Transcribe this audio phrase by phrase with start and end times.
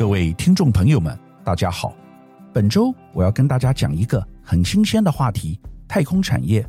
[0.00, 1.14] 各位听众朋友们，
[1.44, 1.94] 大家好。
[2.54, 6.66] 本周我要跟大家讲一个很新鲜的话题——太空产业。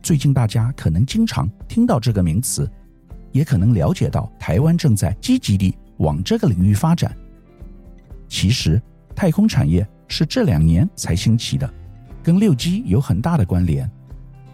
[0.00, 2.70] 最近大家可能经常听到这个名词，
[3.32, 7.12] 也可能了解到台湾正在积极地往这个领域发展。
[8.28, 8.80] 其实，
[9.12, 11.68] 太空产业是这两年才兴起的，
[12.22, 13.90] 跟六 G 有很大的关联。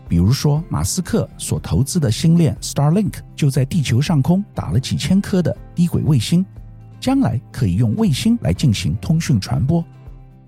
[0.08, 6.42] 比如说，马斯克所投资的星链 Starlink 就在地球上空打了几千颗的低轨卫星。
[7.02, 9.84] 将来可以用卫星来进行通讯传播，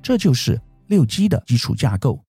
[0.01, 2.25] 这就是六 G 的基础架构。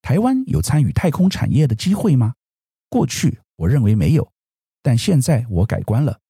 [0.00, 2.32] 台湾有参与太空产业的机会吗？
[2.88, 4.30] 过去我认为没有，
[4.82, 6.20] 但现在我改观了。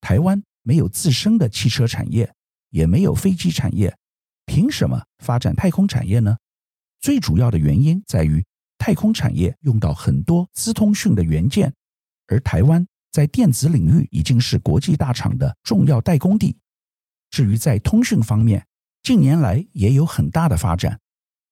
[0.00, 2.34] 台湾没有自身的汽车产业，
[2.70, 3.96] 也没有飞机产业，
[4.44, 6.36] 凭什么发展太空产业呢？
[6.98, 8.44] 最主要的原因在于
[8.76, 11.72] 太空产业用到很多资通讯的元件，
[12.26, 12.84] 而台湾。
[13.10, 16.56] 在电子领域已经是国际大厂的重要代工地。
[17.30, 18.66] 至于在通讯方面，
[19.02, 20.98] 近年来也有很大的发展。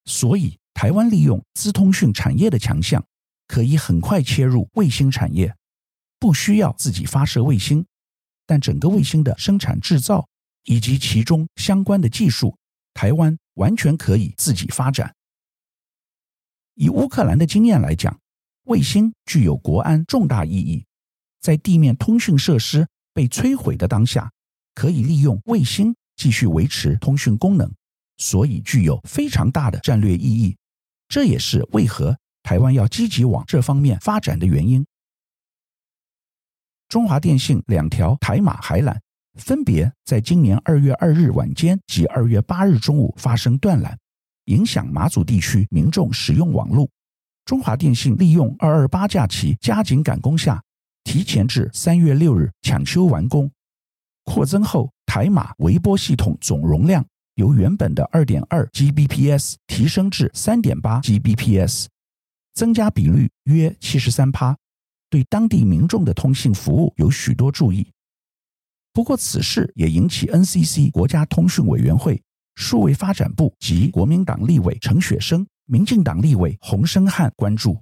[0.04, 3.04] 所以，台湾利用资通讯产业的强项，
[3.48, 5.54] 可以很快切入卫星产业，
[6.18, 7.84] 不需要自己发射卫星，
[8.46, 10.28] 但整个卫星的生产制造
[10.64, 12.56] 以及其中相关的技术，
[12.94, 15.14] 台湾完全可以自己发展。
[16.74, 18.18] 以乌克兰的经验来讲，
[18.64, 20.85] 卫星具有国安重大意义。
[21.46, 24.28] 在地面通讯设施被摧毁的当下，
[24.74, 27.72] 可以利用卫星继续维持通讯功能，
[28.16, 30.56] 所以具有非常大的战略意义。
[31.06, 34.84] 这也是为何台湾要积极往这方面发展的原因。
[36.88, 38.98] 中华电信两条台马海缆
[39.34, 43.94] 分别在今年二月二日晚间及二月八日中午发生断缆，
[44.46, 46.90] 影响马祖地区民众使用网络。
[47.44, 50.60] 中华电信利用二二八假期加紧赶工下。
[51.06, 53.48] 提前至三月六日抢修完工，
[54.24, 61.86] 扩增后台马微波系统总容量由原本的二点二 Gbps 提升至三点八 Gbps，
[62.54, 64.56] 增加比率约七十三趴，
[65.08, 67.86] 对当地民众的通信服务有许多助益。
[68.92, 72.20] 不过，此事也引起 NCC 国家通讯委员会、
[72.56, 77.80] 数位发展部及国民党立委陈雪生、民进党立委洪申翰关注，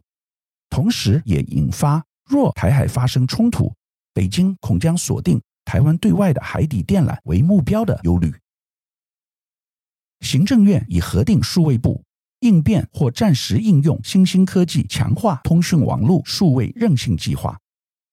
[0.69, 2.05] 同时也引发。
[2.25, 3.75] 若台海发生冲突，
[4.13, 8.35] 北京恐将锁定台湾对外的海底电缆为目标的忧虑。
[10.21, 12.03] 行政院已核定数位部
[12.41, 17.59] 应变或暂时应用新兴科技强化通讯网络数位韧性计划，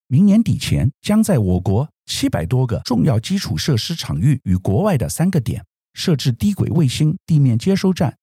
[0.07, 8.17] 明年底前将在我国七百多个重要基础设施场域与国外的三个点设置低轨卫星地面接收站。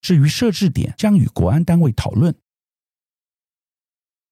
[0.00, 2.34] 至于设置点，将与国安单位讨论。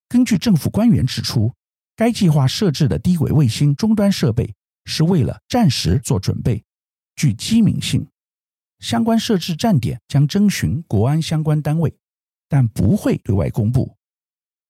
[0.09, 1.55] 根据政府官员指出，
[1.95, 4.55] 该计划设置的低轨卫星终端设备
[4.87, 6.65] 是为了战时做准备，
[7.15, 8.07] 具机敏性。
[8.79, 11.95] 相关设置站点将征询国安相关单位，
[12.49, 13.95] 但不会对外公布。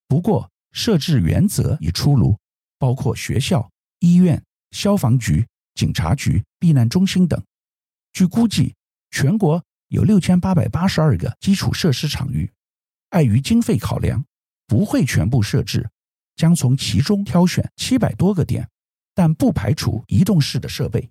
[0.09, 2.37] 不过，设置原则已出炉，
[2.78, 7.41] 包括学校、医院、消防局、警察局、避难中心等。
[8.12, 8.75] 据估计，
[9.10, 12.50] 全国有六千八百八十二个基础设施场域。
[13.10, 14.25] 碍于经费考量。
[14.69, 15.91] 不会全部设置，
[16.37, 18.69] 将从其中挑选七百多个点，
[19.15, 21.11] 但不排除移动式的设备。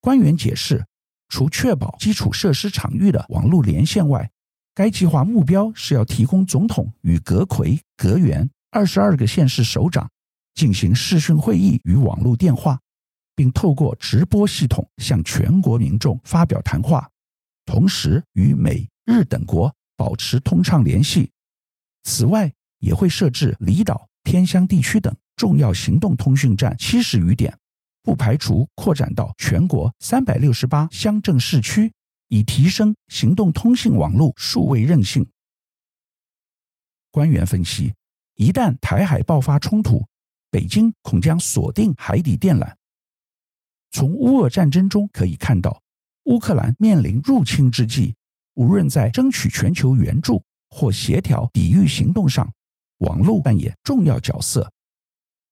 [0.00, 0.84] 官员解释，
[1.28, 4.28] 除确保基础设施场域的网络连线外，
[4.74, 10.10] 该计划目标是要提供总统与阁揆、阁员二十二个县市首长
[10.54, 12.80] 进行视讯会议与网络电话，
[13.36, 17.06] 并透过直播系统向全国民众发表谈话，
[17.66, 21.30] 同时与美日等国保持通畅联系。
[22.02, 27.56] 此外，也会设置离岛、天乡地区等重要行动通讯站七十余点，
[28.02, 31.92] 不排除扩展到全国三百六十八乡镇市区，
[32.28, 35.28] 以提升行动通信网络数位韧性。
[37.10, 37.92] 官员分析，
[38.36, 40.06] 一旦台海爆发冲突，
[40.50, 42.72] 北京恐将锁定海底电缆。
[43.90, 45.82] 从乌俄战争中可以看到，
[46.24, 48.14] 乌克兰面临入侵之际，
[48.54, 52.50] 无论在争取全球援助，或协调抵御行动上，
[52.98, 54.70] 网络扮演重要角色。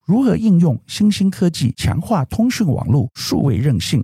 [0.06, 4.03] 如何应用新兴科技强化通讯网络数位韧性，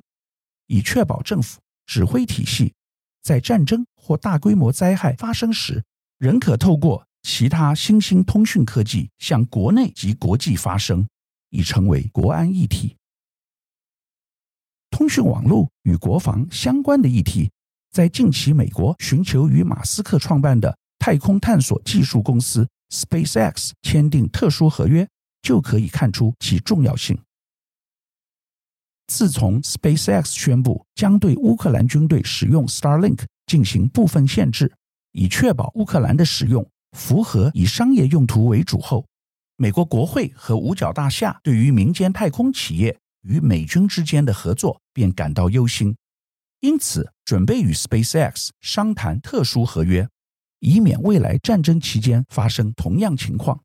[0.67, 2.75] 以确保政府指挥体系
[3.23, 5.83] 在战争或大规模灾害发生时，
[6.19, 11.09] 仍可透过其他新兴通讯科技向国内及国际发声，
[11.49, 12.97] 已成为国安议题。
[14.91, 17.51] 通讯网络与国防相关的议题，
[17.91, 25.07] 在近期美国寻求与马斯克创办的太空探索技术公司 SpaceX 签订特殊合约，
[25.43, 27.19] 就可以看出其重要性。
[29.09, 34.73] 自从 SpaceX 宣布将对乌克兰军队使用 Starlink 进行部分限制，
[35.13, 36.67] 以确保乌克兰的使用
[36.97, 39.05] 符合以商业用途为主后，
[39.59, 45.95] 美国国会和五角大厦对于民间太空企业与美军之间的合作便感到忧心，
[46.61, 50.09] 因此准备与 SpaceX 商谈特殊合约，
[50.65, 53.63] 以免未来战争期间发生同样情况。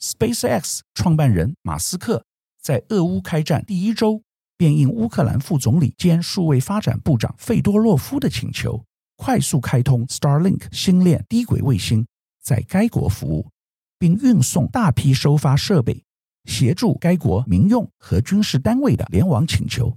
[0.00, 2.24] SpaceX 创办人马斯克
[2.62, 4.22] 在俄乌开战第一周，
[4.56, 8.86] 便应乌克兰副总理兼数位发展部长费多洛夫的请求，
[9.16, 12.06] 快速开通 Starlink 星链低轨卫星
[12.42, 13.50] 在该国服务，
[13.98, 16.02] 并运送大批收发设备，
[16.46, 19.94] 协助该国民用和军事单位的联网请求。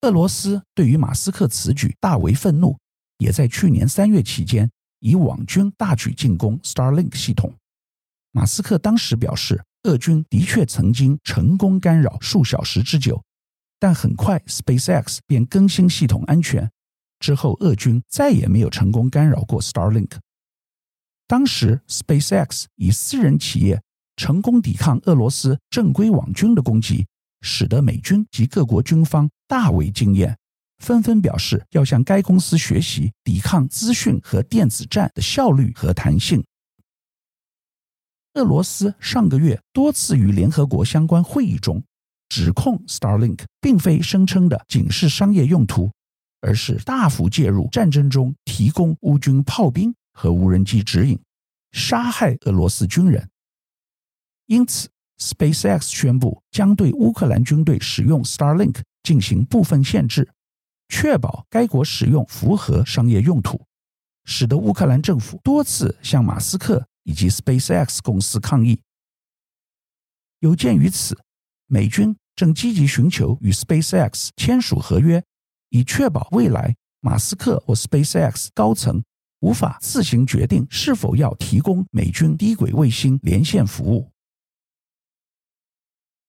[0.00, 2.76] 俄罗斯对于马斯克此举大为愤怒，
[3.18, 4.70] 也在去年三月期间
[5.00, 7.54] 以网军大举进攻 Starlink 系统。
[8.32, 13.22] 马斯克当时表示，俄军的确曾经成功干扰数小时之久，
[13.78, 16.70] 但很快 SpaceX 便更新系统安全，
[17.18, 20.18] 之后俄军再也没有成功干扰过 Starlink。
[21.26, 23.82] 当时 SpaceX 以私人企业
[24.16, 27.06] 成功抵抗俄罗斯正规网军的攻击，
[27.40, 30.36] 使得美军及各国军方大为惊艳，
[30.78, 36.44] 纷纷表示要向该公司学习抵抗资讯和电子战的效率和弹性。
[38.34, 41.82] 俄罗斯上个月多次于联合国相关会议中
[42.28, 45.90] 指控 Starlink 并非声称的仅是商业用途，
[46.40, 51.18] 而是大幅介入战争中，提供乌军炮兵和无人机指引，
[51.72, 53.26] 杀害俄罗斯军人。
[54.46, 60.28] 因此，SpaceX 宣布将对乌克兰军队使用 Starlink 进行部分限制，
[60.88, 63.66] 确保该国使用符合商业用途，
[64.24, 66.86] 使得乌克兰政府多次向马斯克。
[67.06, 68.82] 以及 SpaceX 公司抗议。
[70.40, 71.16] 有鉴于此，
[71.66, 75.22] 美军正积极寻求与 SpaceX 签署合约，
[75.68, 79.04] 以确保未来马斯克或 SpaceX 高层
[79.38, 84.10] 无法自行决定是否要提供美军低轨卫星连线服务。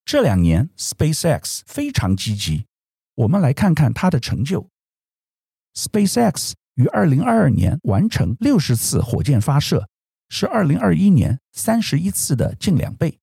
[0.06, 2.66] 这两年，SpaceX 非常积极。
[3.17, 4.67] 我们来看看它的成就。
[5.75, 9.87] SpaceX 于二零二二年完成六十次火箭发射。
[10.29, 13.17] 是二零二一年三十一次的近两倍，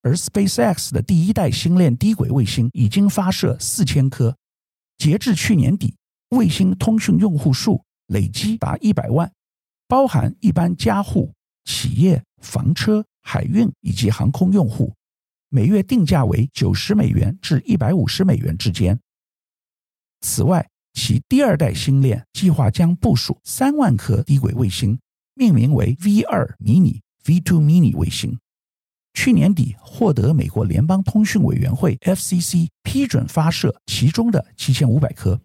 [0.00, 4.36] 而 SpaceX 的第一代星链低轨卫星已经发射四千颗，
[4.96, 5.96] 截至去年底，
[6.28, 9.32] 卫星通讯用户数累计达一百万，
[9.88, 11.34] 包含一般家户、
[11.64, 14.94] 企业、房车、海运以及航空用户，
[15.48, 19.00] 每月定价为九十美元至一百五十美元之间。
[20.20, 24.98] 此外，其第二代星链计划将部署三万颗低轨卫星。
[25.34, 28.38] 命名为 V 二迷你 V2 mini 卫星，
[29.14, 35.40] 去年底获得美国联邦通讯委员会 FCC 批准发射其中的七千五百颗，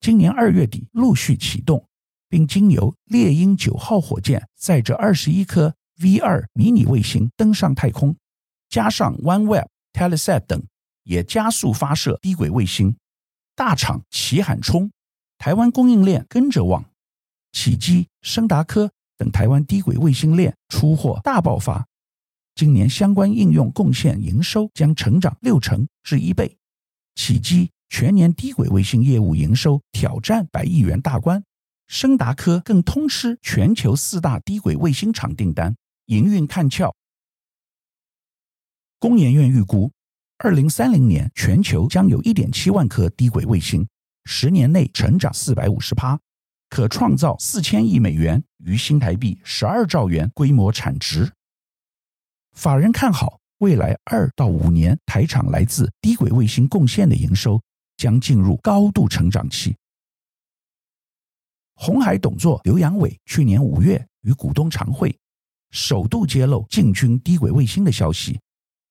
[0.00, 1.86] 今年二月底陆续启动，
[2.28, 8.16] 并经由猎鹰九号火箭载着二十一颗 V 二迷你卫星登上太空，
[8.68, 10.60] 加上 OneWeb、Telesat 等，
[11.04, 12.96] 也加速发射低轨卫星。
[13.60, 14.90] 大厂齐喊冲，
[15.36, 16.82] 台湾供应链跟着旺，
[17.52, 18.90] 启基、升达科。
[19.18, 21.86] 等台湾低轨卫星链出货大爆发，
[22.54, 26.56] 今年相关应用贡献营收将成长六成至一倍。
[27.14, 31.44] 启基全年低轨卫星业务营收挑战百亿元大关，
[31.86, 35.76] 升达科更通吃全球四大低轨卫星厂订单，
[36.06, 36.96] 营运看俏。
[38.98, 39.92] 工研院预估，
[40.42, 43.86] 二零三零年全球将有一点七万颗低轨卫星，
[44.24, 46.18] 十年内成长四百五十趴。
[46.70, 51.30] 可创造四千亿美元于新台币十二兆元规模产值。
[52.52, 57.60] 法人看好未来二到五年台厂来自低轨卫星贡献的营收
[57.98, 59.76] 将进入高度成长期。
[61.74, 65.14] 鸿海董座刘扬伟去年五月与股东常会，
[65.70, 68.40] 首度揭露进军低轨卫星的消息，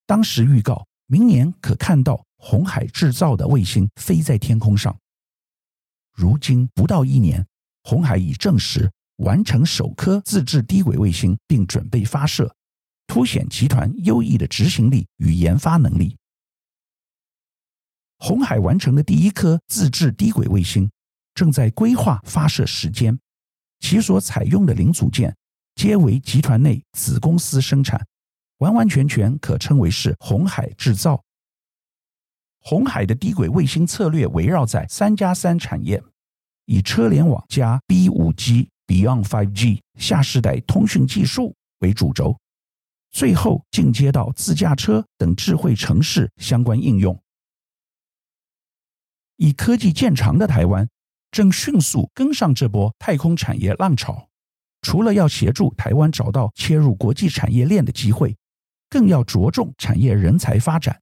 [0.05, 4.95] 当时预告明年可看到红海制造的卫星飞在天空上。
[6.13, 7.45] 如今不到一年。
[7.81, 12.53] 红海已证实完成首颗自制低轨卫星，并准备发射，
[13.07, 16.15] 凸显集团优异的执行力与研发能力。
[18.17, 20.91] 红海完成的第一颗自制低轨卫星
[21.33, 23.17] 正在规划发射时间，
[23.79, 25.35] 其所采用的零组件
[25.73, 28.05] 皆为集团内子公司生产，
[28.59, 31.21] 完完全全可称为是红海制造。
[32.61, 36.01] 红海的低轨卫星策略围绕在三加三产业。
[36.65, 42.37] 以车联网加 B 五 G Beyond 5G 下世代通讯技术为主轴，
[43.09, 47.19] 最后进阶到自驾车等智慧城市相关应用。
[49.37, 50.87] 以科技见长的台湾，
[51.31, 54.29] 正迅速跟上这波太空产业浪潮。
[54.81, 58.37] 除了要协助台湾找到切入国际产业链的机会，
[58.89, 60.99] 更要着重产业人才发展。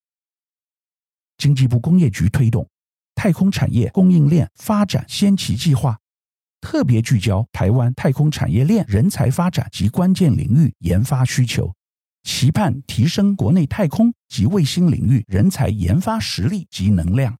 [1.37, 2.67] 经济部工业局推动
[3.15, 5.99] 太空产业供应链发展先期计划，
[6.61, 11.73] 特别聚焦台湾太空产业链人才发展及关键领域研发需求，
[12.23, 17.37] 期盼提升国内太空及卫星领域人才研发实力及能量。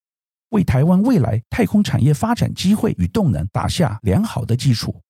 [0.50, 5.02] 为台湾未来太空产业发展机会与动能打下良好的基础。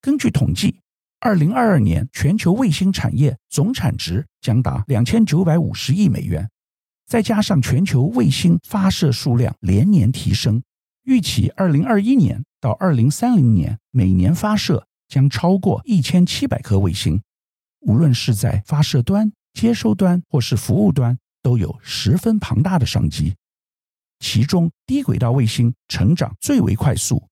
[0.00, 0.81] 根据统计，
[1.24, 6.50] 二零二二年全球卫星产业总产值将达两千九百五十亿美元，
[7.06, 10.64] 再加上全球卫星发射数量连年提升，
[11.04, 17.22] 预期二零二一年到二零三零年每年发射将超过一千七百颗卫星，
[17.82, 23.36] 无论是在发射端、接收端或是服务端，都有十分庞大的商机。
[24.18, 27.28] 其中，低轨道卫星成长最为快速。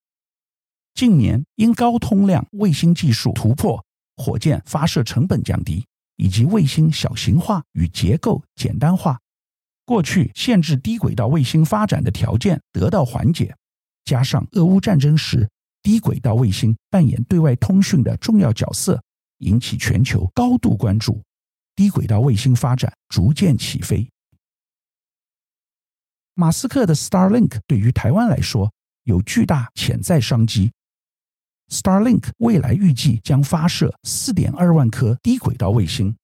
[0.94, 3.82] 近年因高通量卫星技术突破，
[4.16, 9.18] 火箭发射成本降低，以及卫星小型化与结构简单化，
[9.86, 13.54] 过去限制低轨道卫星发展的条件得到缓解。
[14.04, 15.48] 加上俄乌战争时，
[15.82, 19.02] 低轨道卫星扮演对外通讯的重要角色，
[19.38, 21.22] 引起全球高度关注，
[21.74, 24.06] 低轨道卫星发展逐渐起飞。
[26.34, 28.70] 马斯克的 Starlink 对于台湾来说
[29.04, 30.70] 有巨大潜在商机。
[31.70, 36.16] Starlink 未来预计将发射四点二万颗低轨道卫星，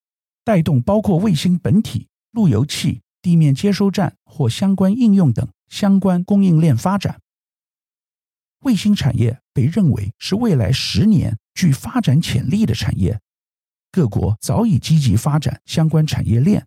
[0.44, 7.20] 带动包括卫星本体、路由器、地面接收站或相关应用等相关供应链发展。
[8.60, 13.20] 卫星产业被认为是未来十年具发展潜力的产业，
[13.92, 16.66] 各国早已积极发展相关产业链，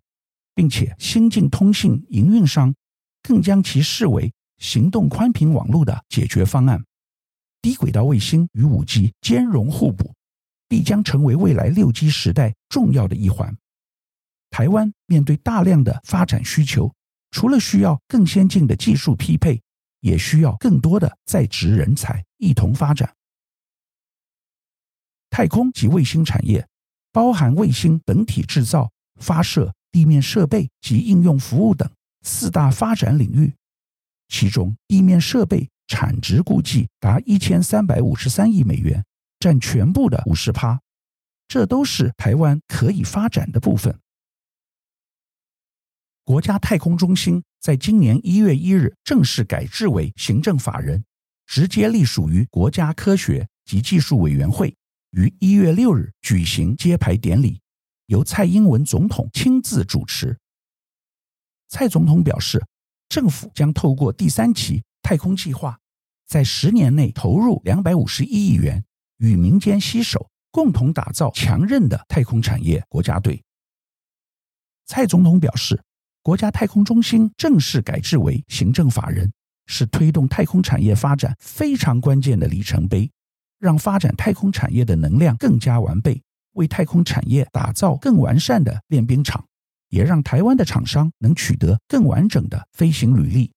[0.54, 2.74] 并且先进通信营运商。
[3.22, 6.82] 更将其视为行动宽频网络的解决方案。
[7.62, 10.14] 低轨道卫星与五 G 兼容互补，
[10.68, 13.56] 必将成为未来六 G 时代重要的一环。
[14.50, 16.92] 台湾面对大量的发展需求，
[17.30, 19.60] 除了需要更先进的技术匹配，
[20.00, 23.14] 也需要更多的在职人才一同发展。
[25.28, 26.66] 太空及卫星产业
[27.12, 28.90] 包含卫星本体制造、
[29.20, 31.88] 发射、地面设备及应用服务等。
[32.22, 33.54] 四大发展领域，
[34.28, 39.04] 其中地面设备产值估计达一千三百五十三亿美元，
[39.40, 40.80] 占全部的五十趴。
[41.48, 43.98] 这都是台湾可以发展的部分。
[46.22, 51.04] 国家太空中心在今年一月一日正式改制为行政法人，
[51.44, 54.76] 直接隶属于国家科学及技术委员会，
[55.10, 57.60] 于一月六日举行揭牌典礼，
[58.06, 60.38] 由蔡英文总统亲自主持。
[61.66, 62.64] 蔡总统表示，
[63.08, 65.78] 政府将透过第三期太空计划，
[66.26, 68.84] 在十年内投入两百五十一亿元，
[69.18, 73.42] 与民间携手，共同打造强韧的太空产业国家队。
[74.86, 75.82] 蔡总统表示，
[76.22, 79.32] 国家太空中心正式改制为行政法人，
[79.66, 83.10] 是推动太空产业发展非常关键的里程碑，
[83.58, 89.44] 让发展太空产业的能量更加完备，为太空产业打造更完善的练兵场。
[89.90, 93.52] 也让台湾的厂商能取得更完整的飞行履历，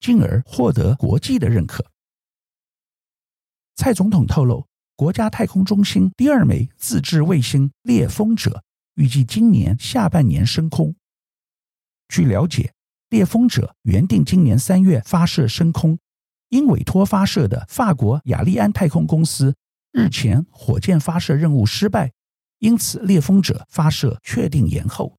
[0.00, 1.84] 进而获得国际的认可。
[3.74, 8.64] 蔡总统透露，国家太空中心第二枚自制卫星“猎风者”
[8.94, 10.96] 预计今年下半年升空。
[12.08, 12.74] 据了解
[13.10, 15.98] ，“猎风者”原定今年三月发射升空，
[16.48, 19.54] 因委托发射的法国亚利安太空公司
[19.92, 22.12] 日前火箭发射任务失败，
[22.58, 25.16] 因此“猎风者”发射确定延后。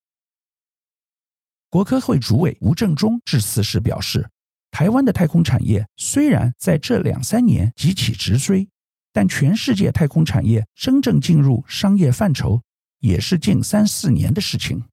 [1.69, 4.29] 国科会主委吴正忠致辞时表示，
[4.71, 8.67] 台湾的太空产业虽然在这两三年急起直追，
[9.11, 12.61] 但全世界太空产业真正进入商业范畴
[12.99, 14.83] 也是近三四年的事情。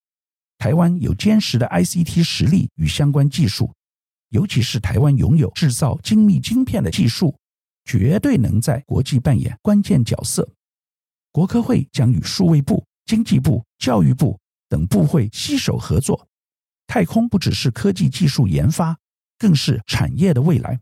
[0.59, 3.71] 台湾有坚实的 ICT 实力与相关技术，
[4.31, 7.37] 尤其是台湾拥有制造精密晶片的技术，
[7.85, 10.49] 绝对能在国际扮演关键角色。
[11.31, 14.41] 国科会将与数位部、经济部、教育部
[14.71, 16.27] 等部会携手合作。
[16.87, 18.97] 太空不只是科技技术研发，
[19.39, 20.81] 更是产业的未来。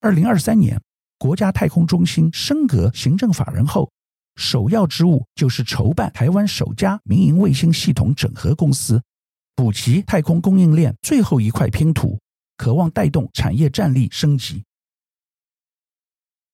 [0.00, 0.80] 二零二三年，
[1.18, 3.90] 国家太空中心升格行政法人后，
[4.36, 9.02] 首要之务就是筹办台湾首家民营卫星系统整合公司，
[9.54, 12.20] 补齐太空供应链最后一块拼图，
[12.56, 14.64] 渴望带动产业战力升级。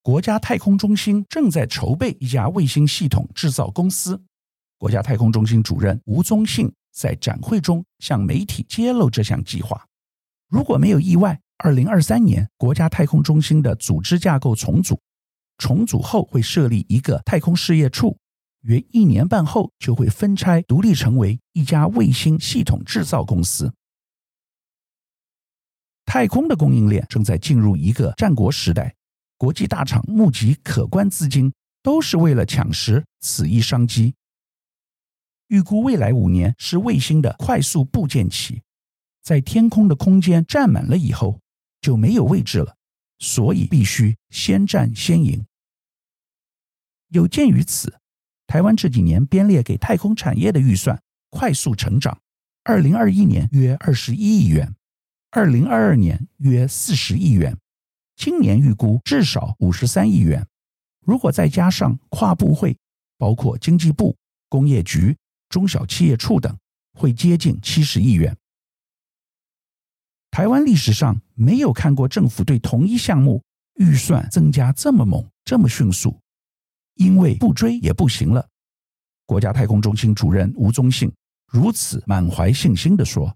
[0.02, 4.22] 国家太空中心正在筹备一家卫星系统制造公司。
[4.78, 9.86] 国家太空中心主任吴宗信在展会中向媒体揭露这项计划。
[10.50, 15.00] 如果没有意外，二零二三年国家太空中心的组织架构重组，
[15.59, 18.19] 重组后会设立一个太空事业处，
[18.62, 23.73] 约一年半后就会分拆独立成为一家卫星系统制造公司。
[26.04, 28.97] 太空的供应链正在进入一个战国时代，
[29.38, 34.16] 国际大厂募集可观资金，都是为了抢食此一商机。
[35.47, 38.62] 预估未来五年是卫星的快速部件期，
[39.22, 41.40] 在天空的空间占满了以后，
[41.80, 42.76] 就没有位置了，
[43.18, 45.44] 所以必须先占先赢。
[47.08, 47.98] 有鉴于此，
[48.46, 52.20] 台湾这几年编列给太空产业的预算快速成长，
[52.64, 54.74] 二零二一年约二十一亿元，
[55.30, 57.56] 二零二二年约四十亿元，
[58.16, 60.46] 今年预估至少五十三亿元。
[61.04, 62.76] 如果再加上跨部会，
[63.18, 64.16] 包括经济部、
[64.48, 65.16] 工业局。
[65.48, 66.56] 中小企业处等
[66.92, 68.36] 会接近七十亿元。
[70.30, 73.42] 台湾历史上没有看过政府对同一项目
[73.75, 76.20] 预算增加这么猛、这么迅速，
[76.94, 78.46] 因为不追也不行了。
[79.26, 81.12] 国家太空中心主任吴宗信
[81.50, 83.34] 如此满怀信心地说：“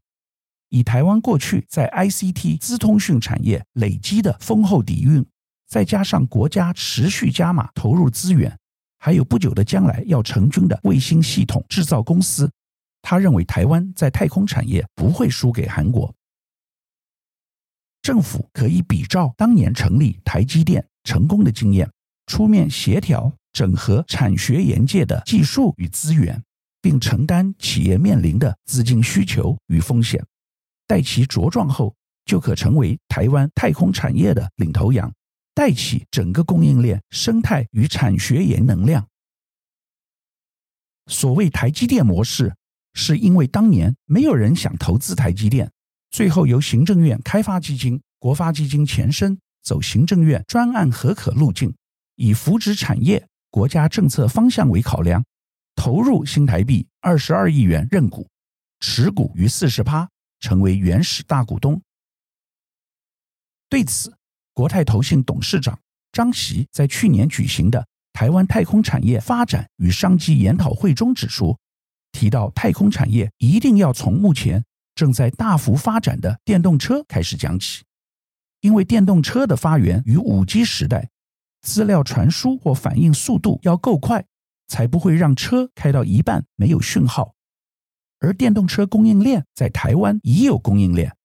[0.71, 5.25] 以台湾过去在 ICT 资通讯产业累积的丰厚底蕴，
[5.69, 8.57] 再加上国家持续加码投入资源。”
[8.99, 12.51] 还有不久的将来要成军的卫星系统制造公司，
[13.03, 16.15] 他认为台湾在太空产业不会输给韩国。
[18.05, 21.91] 政府可以比照当年成立台积电成功的经验，
[22.27, 26.45] 出面协调整合产学研界的技术与资源，
[26.83, 30.23] 并承担企业面临的资金需求与风险。
[30.87, 31.97] 待其茁壮后，
[32.27, 35.11] 就可成为台湾太空产业的领头羊。
[35.55, 39.07] 带起整个供应链生态与产学研能量。
[41.07, 42.55] 所谓台积电模式，
[42.93, 45.71] 是因为当年没有人想投资台积电，
[46.15, 51.75] 最后由行政院开发基金、国发基金前身，走行政院专案核可路径，
[52.15, 55.25] 以扶植产业、国家政策方向为考量，
[55.75, 58.29] 投入新台币二十二亿元认股，
[58.79, 61.83] 持股逾四十趴，成为原始大股东。
[63.69, 64.17] 对此，
[64.53, 65.77] 国泰投信董事长
[66.13, 71.59] 张锡在去年举行的台湾太空产业发展与商机研讨会中指出，
[72.13, 74.65] 提到太空产业一定要从目前
[74.95, 77.85] 正在大幅发展的电动车开始讲起，
[78.61, 81.11] 因为电动车的发源于五 G 时代，
[81.63, 84.25] 资料传输或反应速度要够快，
[84.69, 87.35] 才不会让车开到一半没有讯号，
[88.21, 91.17] 而电动车供应链在台湾已有供应链。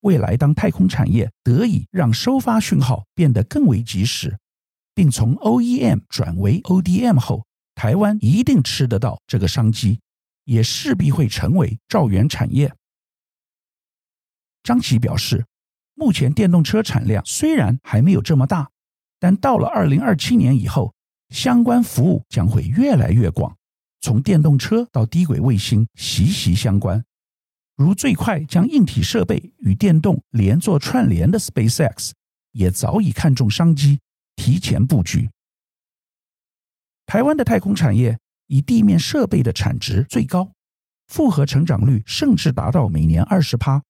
[0.00, 4.38] 未来，当太空产业得以让收发讯号变得更为及时，
[4.94, 10.00] 并从 OEM 转为 ODM 后，台湾一定吃得到这个商机，
[10.46, 12.72] 也势必会成为兆元产业。
[14.62, 15.46] 张琪表示，
[15.94, 18.70] 目前电动车产量虽然还没有这么大，
[19.18, 20.94] 但到了二零二七年以后，
[21.30, 23.56] 相关服务将会越来越广，
[24.00, 27.04] 从电动车到低轨卫星息息相关。
[27.76, 32.10] 如最快将硬体设备与电动连作串联的 SpaceX，
[32.52, 34.00] 也早已看中商机，
[34.36, 35.30] 提前布局。
[37.06, 40.52] 台湾的太空产业以地面设备的产值最高，
[41.08, 43.82] 复合成长率甚至达到每年二十趴。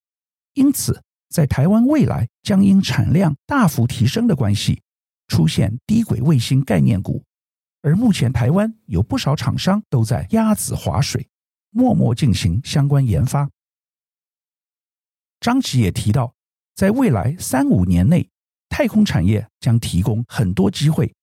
[0.54, 4.82] 因此，在台湾未来将因产量大幅提升的关系，
[5.28, 7.22] 出现低轨卫星概念股。
[7.82, 11.26] 而目前台湾有不少厂商都在鸭子划水，
[11.70, 13.48] 默默进行相关研发。
[15.40, 16.34] 张琪也提到，
[16.74, 18.28] 在未来三五年内，
[18.68, 21.14] 太空产业将提供很多机会，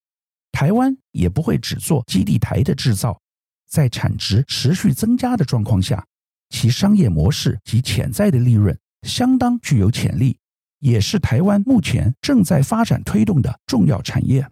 [0.52, 3.22] 台湾也不会只做基地台的制造，
[3.68, 6.04] 在产值持续增加的状况下，
[6.50, 8.76] 其商业模式及潜在的利润
[9.08, 10.38] 相当具有潜力，
[10.80, 14.48] 也是台湾目前正在发展推动的重要产业。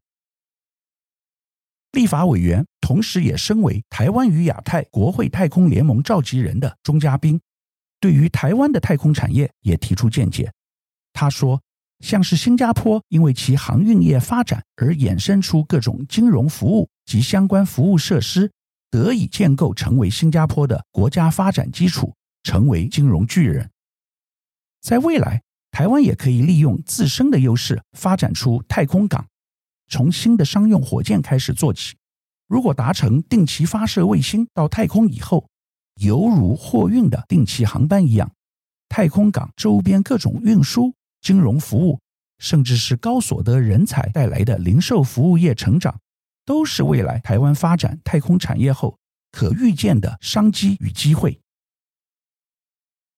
[1.91, 7.39] 立法委员同时也身为台湾与亚太国会太空联盟召集人的钟嘉宾。
[8.01, 10.51] 对于台湾的太空产业也提出见解。
[11.13, 11.61] 他说，
[12.01, 18.51] 像是新加坡因为其航运业发展而衍生出各种金融服务及相关服务设施，
[18.91, 22.13] 得以建构成为新加坡的国家发展基础，
[22.43, 23.71] 成为金融巨人。
[24.85, 29.25] 在未来，台湾也可以利用自身的优势，发展出太空港，
[29.87, 31.95] 从新的商用火箭开始做起。
[32.47, 35.47] 如果达成定期发射卫星到太空以后，
[35.99, 38.31] 犹如货运的定期航班一样，
[38.87, 41.99] 太空港周边各种运输、金融服务
[42.37, 45.99] 甚至是高所得人才带来的零售服务业成长，
[46.45, 48.95] 都是未来台湾发展太空产业后
[49.31, 51.39] 可预见的商机与机会。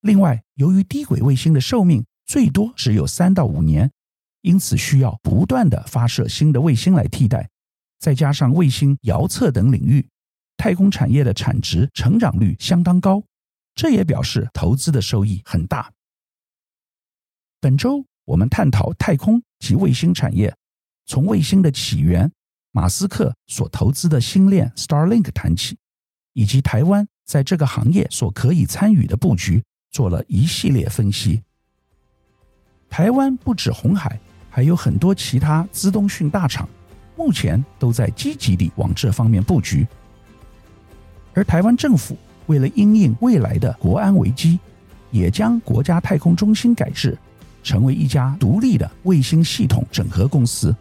[0.01, 3.91] 另外，由于低轨卫星的寿命最多只有三到五年，
[4.41, 7.49] 因此需要不断地发射新的卫星来替代，
[7.99, 10.07] 再加上卫星遥测等领域，
[10.55, 13.23] 太空产业的产值成长率相当高，
[13.73, 15.91] 这也表示投资的收益很大。
[17.60, 20.55] 本周我们探讨太空及卫星产业，
[21.05, 22.31] 从卫星的起源、
[22.71, 25.77] 马斯克所投资的星链 Starlink 谈起，
[26.33, 31.41] 以及台湾在这个行业所可以参与的布局，做了一系列分析。
[32.89, 34.19] 台湾不止红海，
[34.50, 36.67] 还有很多其他资通讯大厂，
[37.15, 39.88] 目前都在积极地往这方面布局。
[41.34, 44.60] 而台湾政府为了因应未来的国安危机，
[45.12, 47.17] 也将国家太空中心改制。
[47.63, 50.73] 成为一家独立的卫星系统整合公司。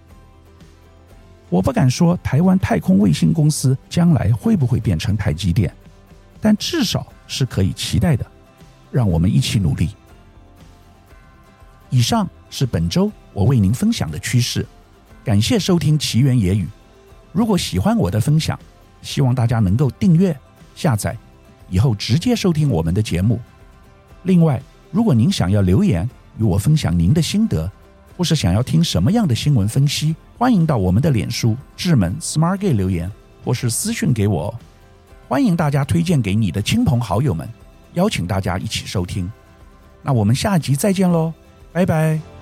[1.48, 5.74] 我不敢说台湾太空卫星公司将来会不会变成台积电，
[6.40, 8.24] 但至少是可以期待的。
[8.96, 9.90] 让我们一起努力。
[11.90, 14.64] 以上是本周我为您分享的趋势，
[15.22, 16.66] 感谢收听奇缘野语。
[17.30, 18.58] 如果喜欢我的分享，
[19.02, 20.34] 希望大家能够订阅、
[20.74, 21.14] 下载，
[21.68, 23.38] 以后直接收听我们的节目。
[24.22, 27.70] 另外，如果您想要留言，与我分享您的心得，
[28.16, 33.12] 或是想要听什么样的新闻分析，欢迎到我们的脸书智门 Smart Gate 留言，
[33.44, 34.58] 或是私讯给我。
[35.28, 37.46] 欢迎大家推荐给你的亲朋好友们，
[37.96, 39.30] 邀请大家一起收听。
[40.02, 41.34] 那我们下集再见喽，
[41.72, 42.35] 拜拜。